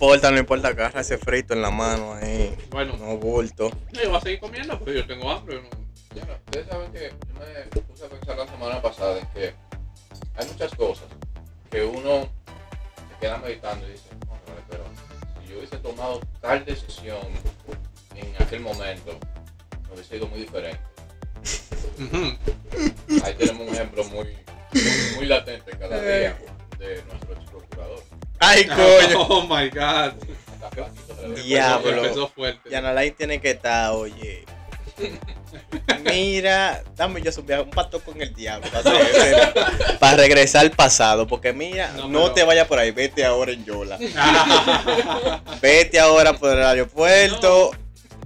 [0.00, 2.54] importa, no importa, agarra ese frito en la mano ahí.
[2.70, 3.70] Bueno, No bulto.
[3.92, 5.60] no, yo voy a seguir comiendo porque yo tengo hambre.
[5.60, 5.88] no-
[6.46, 9.54] ustedes saben que yo me puse a pensar la semana pasada en que
[10.36, 11.06] hay muchas cosas
[11.70, 12.28] que uno
[13.10, 14.84] se queda meditando y dice, "Cónchale, pero
[15.44, 17.18] si yo hubiese tomado tal decisión
[18.14, 19.18] en aquel momento,
[19.88, 20.80] me hubiese sido muy diferente.
[23.24, 24.26] Ahí tenemos un ejemplo muy,
[24.72, 26.38] muy, muy latente cada día
[28.48, 29.20] Ay, coño.
[29.28, 30.12] Oh my god.
[31.44, 32.04] Diablo.
[32.04, 32.70] Empezó fuerte.
[33.16, 34.44] Tiene que estar, oye.
[36.04, 41.26] Mira, dame yo viaje, un pacto con el diablo para, hacer- para regresar al pasado.
[41.26, 43.98] Porque mira, No, te vayas por ahí, vete ahora en Yola.
[45.60, 47.70] Vete ahora por el aeropuerto.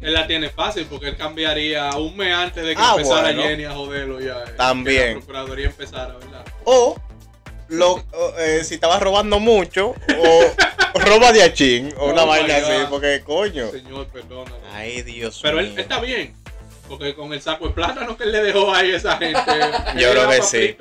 [0.00, 3.42] Él la tiene fácil porque él cambiaría un mes antes de que Ah, empezara bueno.
[3.42, 4.38] Jenny a joderlo ya.
[4.46, 5.02] eh, También.
[5.04, 6.44] Que la Procuraduría empezara, ¿verdad?
[6.64, 6.96] O,
[7.72, 8.04] lo,
[8.38, 13.22] eh, si estabas robando mucho, o roba de achín, o una Oh vaina así, porque
[13.24, 13.70] coño.
[13.70, 14.56] Señor, perdónalo.
[14.72, 15.66] Ay, Dios Pero mío.
[15.66, 16.34] él está bien.
[16.88, 19.40] Porque con el saco de plátano que él le dejó ahí a esa gente.
[19.98, 20.76] Yo creo que sí.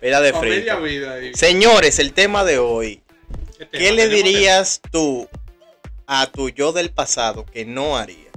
[0.00, 0.82] Era de media frito.
[0.82, 1.22] vida.
[1.22, 3.02] Y, Señores, el tema de hoy.
[3.70, 5.28] ¿Qué le dirías tú
[6.06, 8.30] a tu yo del pasado que no haría?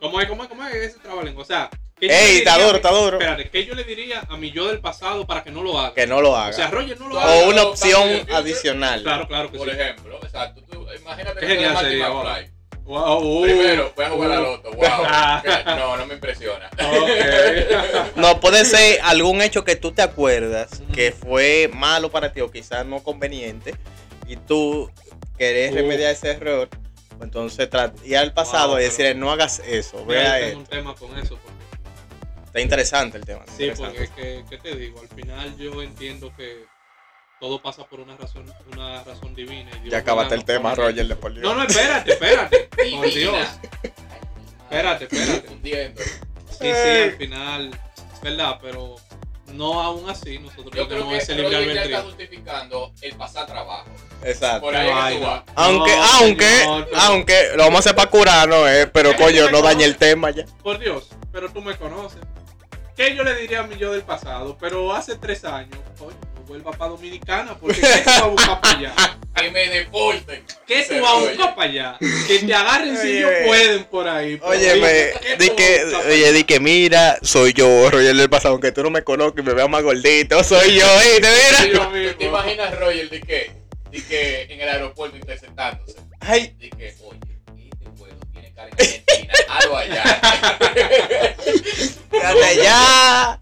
[0.00, 0.26] ¿Cómo es?
[0.28, 0.48] ¿Cómo es?
[0.48, 1.42] ¿Cómo es ese trabalengua?
[1.42, 1.70] O sea.
[2.00, 3.18] ¿Qué yo Ey, está duro, está duro.
[3.18, 5.94] Espérate, ¿qué yo le diría a mi yo del pasado para que no lo haga?
[5.94, 6.70] Que no lo O sea, haga.
[6.70, 7.32] Roger no lo O haga.
[7.34, 9.02] O una opción adicional.
[9.02, 9.76] Claro, claro que Por sí.
[9.78, 12.08] ejemplo, exacto, tú, imagínate Qué que tú Marty sería.
[12.88, 14.86] Wow, uh, Primero, voy a jugar a uh, loto, wow.
[15.04, 15.42] Ah.
[15.44, 16.70] Que- No, no me impresiona.
[16.72, 17.08] Ok.
[18.16, 22.50] No, puede ser algún hecho que tú te acuerdas que fue malo para ti o
[22.50, 23.74] quizás no conveniente
[24.26, 24.90] y tú
[25.36, 25.76] querés Uh.
[25.76, 26.68] remediar ese error.
[26.70, 27.68] pues Entonces,
[28.04, 30.74] ir al pasado Wow, y decirle, no hagas eso, vea yo tengo un esto.
[30.76, 31.36] tema con eso.
[31.42, 31.57] porque-
[32.48, 33.44] Está interesante el tema.
[33.56, 35.00] Sí, porque, ¿qué, qué te digo?
[35.00, 36.64] Al final yo entiendo que
[37.40, 39.70] todo pasa por una razón, una razón divina.
[39.76, 41.42] y Dios, Ya acabaste el tema, Roger, de por Dios.
[41.44, 42.68] No, no, espérate, espérate.
[42.96, 43.06] por.
[43.06, 43.46] Dios.
[44.64, 45.48] Espérate, espérate.
[45.52, 46.02] Hundiendo.
[46.02, 46.68] Sí, sí,
[47.04, 47.70] al final,
[48.22, 48.58] ¿verdad?
[48.60, 48.96] Pero
[49.52, 52.02] no aún así, nosotros Yo creo tenemos que ese libre ya está albedrío.
[52.02, 53.86] justificando el pasar trabajo.
[54.24, 54.60] Exacto.
[54.62, 55.44] Por ahí Ay, que no.
[55.54, 58.68] Aunque, No, aunque, señor, pero- aunque, lo vamos a hacer para curar, ¿no?
[58.68, 60.44] Eh, pero Es que coño, no dañe el tema ya.
[60.62, 62.18] Por Dios, pero tú me conoces.
[62.98, 64.58] ¿Qué yo le diría a mi yo del pasado?
[64.60, 68.60] Pero hace tres años, coño, no vuelva para Dominicana, porque ¿qué tú vas a buscar
[68.60, 68.94] para allá?
[69.38, 70.44] Que me deporten.
[70.66, 71.96] ¿Qué Se tú vas a buscar para allá?
[72.26, 74.36] Que te agarren si ellos pueden por ahí.
[74.36, 75.10] por Óyeme, ahí.
[75.22, 78.90] ¿Qué di que, oye, di que mira, soy yo, Roger del pasado, aunque tú no
[78.90, 81.20] me conozcas y me veas más gordito, soy yo, ¿eh?
[81.20, 81.66] ¿Te mira?
[81.72, 83.52] Yo ¿Tú te imaginas Roger de que,
[83.92, 85.94] de que en el aeropuerto interceptándose?
[86.18, 87.20] Ay, De que, oye,
[87.70, 90.20] este vuelo tiene cara en Argentina, algo allá.
[92.20, 93.38] quédate ya.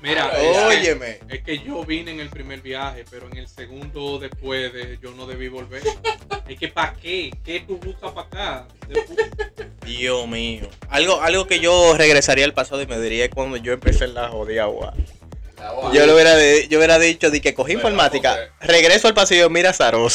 [0.00, 1.18] Mira, Ay, es que- Óyeme.
[1.28, 5.10] Es que yo vine en el primer viaje, pero en el segundo después de yo
[5.12, 5.82] no debí volver.
[6.48, 7.30] Es que ¿para qué?
[7.44, 8.66] ¿Qué tú buscas para acá?
[9.84, 10.68] Dios mío.
[10.88, 14.28] Algo, algo que yo regresaría al pasado y me diría cuando yo empecé en la
[14.28, 14.94] jodida agua.
[15.92, 19.50] Yo, lo hubiera, de- yo hubiera dicho de que cogí Pero, informática, regreso al pasillo,
[19.50, 20.08] mira final.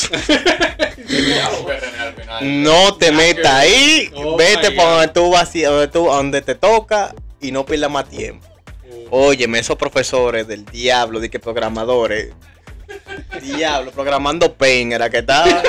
[2.64, 4.78] No te metas ahí, Oh vete God.
[4.84, 7.14] donde tú vas, y- donde, tú, donde te toca
[7.44, 8.48] y no pierdas más tiempo.
[9.12, 12.34] Óyeme, esos profesores del diablo, de que programadores.
[13.42, 15.62] diablo, programando Paint era que estaba.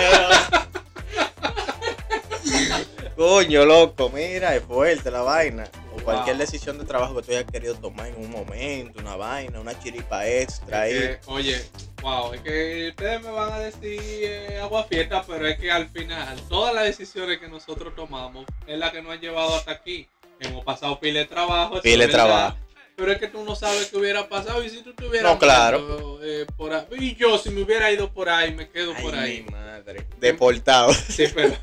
[3.16, 5.64] Coño, loco, mira, es fuerte la vaina.
[5.94, 9.60] O cualquier decisión de trabajo que tú hayas querido tomar en un momento, una vaina,
[9.60, 10.92] una chiripa extra ahí.
[10.92, 11.64] Es que, oye,
[12.02, 15.88] wow, es que ustedes me van a decir eh, agua fiesta, pero es que al
[15.88, 20.08] final todas las decisiones que nosotros tomamos es la que nos han llevado hasta aquí.
[20.40, 21.80] Hemos pasado pile de trabajo.
[21.80, 22.56] Pile de trabajo.
[22.96, 25.38] Pero es que tú no sabes qué hubiera pasado y si tú te hubieras No,
[25.38, 25.80] claro.
[25.80, 29.02] muerto, eh, por ahí, y yo si me hubiera ido por ahí, me quedo Ay,
[29.02, 29.42] por ahí.
[29.42, 30.06] mi madre.
[30.20, 30.94] Deportado.
[30.94, 31.54] Sí, pero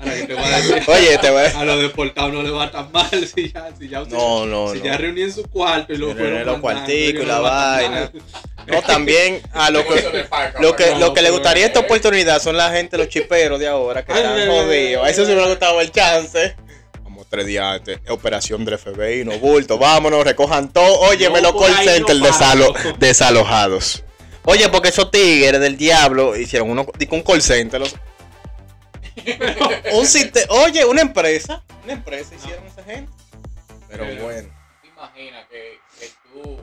[0.00, 0.82] ahora que te voy a decir.
[0.88, 3.88] Oye, te voy a A los deportados no le va tan mal si ya, si
[3.88, 4.84] ya, usted- No, no, si no.
[4.84, 8.12] ya reuní en su cuarto y lo fueron los cuarticos y la vaina.
[8.66, 10.26] No, también a lo que
[10.60, 14.04] lo que, lo que le gustaría esta oportunidad son la gente, los chiperos de ahora
[14.04, 15.06] que están jodidos.
[15.06, 15.48] A eso sí me ay.
[15.50, 16.56] gustaba el chance.
[17.30, 18.00] Tres días antes.
[18.08, 19.78] Operación del FBI, no bulto.
[19.78, 20.98] Vámonos, recojan todo.
[21.00, 22.32] Óyeme, Yo los por call no center paro.
[22.74, 24.04] desalo- desalojados.
[24.44, 27.80] Oye, porque esos tigres del diablo hicieron uno, un call center.
[27.80, 27.94] los-
[29.92, 30.06] un
[30.48, 31.62] Oye, una empresa.
[31.84, 33.12] Una empresa hicieron esa gente.
[33.88, 34.48] Pero Pero- bueno.
[34.82, 36.58] ¿Te imaginas que, que tú,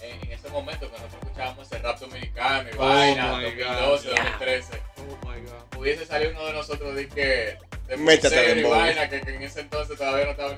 [0.00, 4.08] en, en ese momento que nosotros escuchábamos ese rap dominicano y Oh vaina, my 2012,
[4.08, 4.16] God.
[4.16, 5.52] 2013, Oh my god.
[5.70, 7.58] pudiese salir uno de nosotros de que
[7.96, 8.74] Métete de bobo.
[8.74, 10.52] vaina que, que en ese entonces todavía no estaba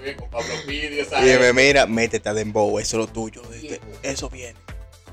[0.00, 3.42] bien con Pablo Pidi, esa Y me mira, métete a Dembow, eso es lo tuyo.
[3.42, 4.58] de que Eso viene.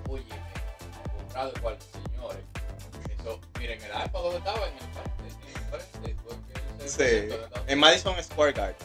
[0.10, 0.26] Oye,
[1.18, 2.44] comprado cual señores,
[3.24, 5.12] So, miren, el iPad donde estaba en el parque.
[6.86, 7.30] Sí,
[7.68, 8.76] en Madison Square Garden.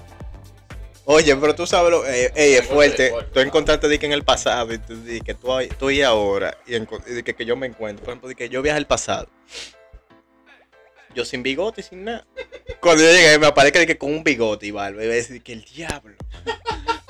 [1.07, 2.07] Oye, pero tú sabes lo.
[2.07, 3.13] Eh, ey, es Fuerte.
[3.33, 4.95] Tú encontraste que en el pasado y tú
[5.25, 5.49] que tú,
[5.79, 6.59] tú y ahora.
[6.67, 8.05] Y, di que, que yo me encuentro.
[8.05, 9.29] Por ejemplo, que yo viaje al pasado.
[11.15, 12.27] Yo sin bigote y sin nada.
[12.81, 15.03] Cuando yo llegué, me aparezca di que con un bigote y barba.
[15.03, 16.15] Y voy a decir que el diablo.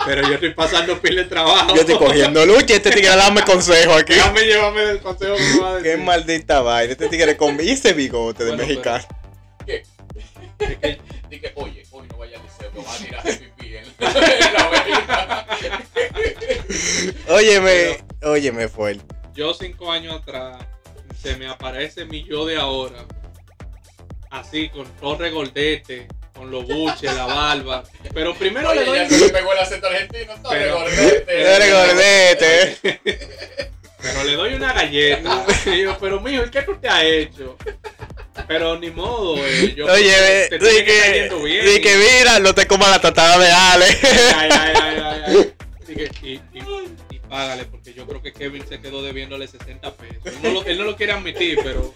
[0.05, 1.75] Pero yo estoy pasando pila de trabajo.
[1.75, 4.15] Yo estoy cogiendo lucha este tigre dame consejo aquí.
[4.15, 5.91] Déjame llevarme del consejo que me va a decir.
[5.91, 6.93] Qué maldita vaina.
[6.93, 9.05] Este tigre con ese bigote de Bueno, mexicano.
[9.67, 9.83] ¿Qué?
[10.59, 10.99] Es que
[11.29, 14.53] Dije, oye, hoy no vaya al liceo, me va a tirar de pipí en en
[14.55, 15.47] la.
[17.35, 19.05] Óyeme, óyeme fuerte.
[19.35, 20.65] yo cinco años atrás
[21.21, 23.05] se me aparece mi yo de ahora.
[24.41, 27.83] Así, con torre gordete, con los buches, la barba.
[28.13, 28.99] Pero primero Oye, le doy.
[28.99, 30.85] ya se me pegó el acento argentino, todo Pero-
[31.59, 32.79] regordete.
[34.03, 35.45] Pero le doy una galleta.
[35.67, 37.57] Y yo, pero mijo, ¿y qué tú te has hecho?
[38.47, 41.65] Pero ni modo, eh, yo Oye, te di que que, yendo bien.
[41.67, 43.87] di que mira, no te comas la tatada de Ale.
[44.37, 45.55] Ay, ay, ay, ay, ay.
[45.83, 46.63] Así que, y, y-
[47.11, 50.17] y págale, porque yo creo que Kevin se quedó debiéndole 60 pesos.
[50.25, 51.93] Él no lo, él no lo quiere admitir, pero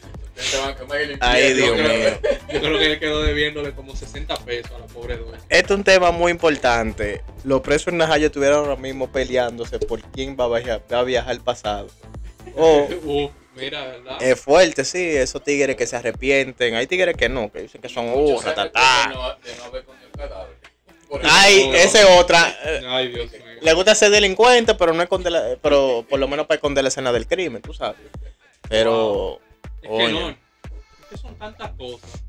[0.51, 1.53] Te van a quemar el Ay.
[1.55, 1.87] Dios mío.
[2.53, 5.19] yo creo que él quedó debiéndole como 60 pesos a la pobre.
[5.49, 7.23] Este es un tema muy importante.
[7.45, 11.05] Los presos en Najayo estuvieron ahora mismo peleándose por quién va a viajar, va a
[11.05, 11.89] viajar al pasado.
[12.57, 14.17] O Uf, mira, ¿verdad?
[14.23, 16.75] es fuerte, sí, esos tigres que se arrepienten.
[16.75, 19.09] Hay tigres que no, que dicen que son uh, ratatá.
[19.09, 20.57] de no, de no haber comido el cadáver.
[21.09, 22.57] Por eso Ay, no- esa es otra.
[22.65, 23.41] Eh, Ay, Dios mío.
[23.61, 26.89] Le gusta ser delincuente, pero no esconder la- pero por lo menos para esconder la
[26.89, 28.01] escena del crimen, tú sabes.
[28.69, 29.39] Pero,
[29.83, 30.37] Es que no, es
[31.11, 32.25] que son tantas cosas.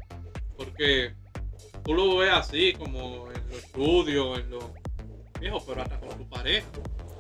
[0.58, 1.14] Porque
[1.84, 4.64] tú lo ves así, como en los estudios, en los.
[5.40, 6.68] Viejo, pero hasta con tu pareja.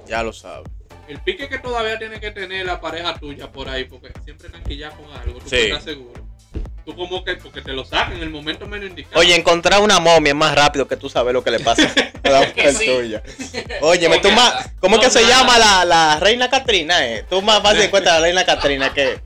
[0.08, 0.69] ya lo sabes.
[1.08, 4.63] El pique que todavía tiene que tener la pareja tuya por ahí, porque siempre están
[4.63, 5.56] quillando con algo, tú Sí.
[5.58, 6.22] estás seguro.
[6.86, 9.19] Tú como que, porque te lo sacan en el momento menos indicado.
[9.19, 11.84] Oye, encontrar una momia es más rápido que tú sabes lo que le pasa
[12.24, 12.86] a la mujer Sí.
[12.86, 13.24] tuya.
[13.81, 14.36] Oye, tú Momiada.
[14.36, 15.36] más, ¿cómo es que No, se nada.
[15.38, 17.08] llama la, la reina Catrina?
[17.08, 17.25] Eh?
[17.30, 19.19] Tú más vas de cuenta la reina Catrina que,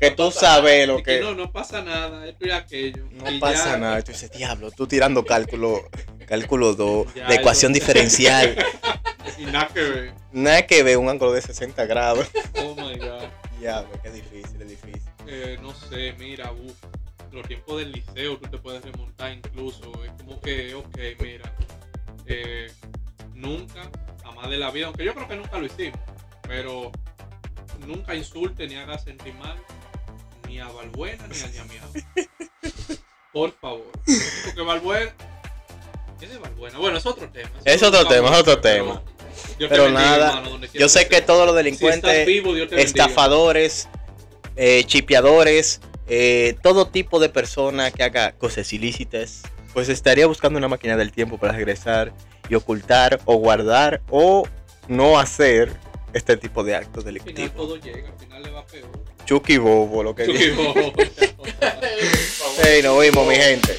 [0.00, 1.20] que tú sabes lo que que...
[1.20, 3.06] no, no pasa nada, esto y aquello.
[3.12, 4.02] No Y pasa ya, nada.
[4.02, 5.88] Tú dices, diablo, tú tirando cálculo,
[6.26, 8.56] cálculo 2, Ya, la ecuación diferencial.
[9.38, 10.14] Y nada que ver.
[10.32, 12.26] Nada que ver un ángulo de 60 grados.
[12.56, 13.24] Oh my god.
[13.58, 15.02] Diablo, qué difícil, es difícil.
[15.26, 16.74] Eh, no sé, mira, uf,
[17.32, 19.92] los tiempos del liceo tú te puedes remontar incluso.
[20.04, 21.54] Es como que, ok, mira,
[22.26, 22.70] eh,
[23.34, 23.90] nunca,
[24.22, 26.00] jamás de la vida, aunque yo creo que nunca lo hicimos,
[26.46, 26.92] pero
[27.86, 29.56] nunca insulte ni haga sentir mal
[30.50, 31.88] ni a Balbuena ni a Ñamiao.
[33.32, 33.86] Por favor.
[34.44, 35.14] Porque Balbuena.
[36.18, 36.78] ¿Qué es de Balbuena?
[36.78, 37.50] Bueno, es otro tema.
[37.64, 39.02] Es otro tema, es otro tema.
[39.58, 40.42] Pero bendiga, nada,
[40.74, 42.26] Yo sé que todos los delincuentes...
[42.26, 43.88] vivo, estafadores,
[44.56, 49.42] eh, chipeadores, eh, todo tipo de persona que haga cosas ilícitas,
[49.72, 52.12] pues estaría buscando una máquina del tiempo para regresar
[52.48, 54.46] y ocultar o guardar o
[54.88, 55.72] no hacer
[56.12, 57.54] este tipo de actos Al final delictivos.
[57.54, 59.09] todo llega, al final le va peor.
[59.30, 60.74] Chucky Bobo, lo que que vos-
[62.64, 63.78] Hey, nos vimos, mi gente.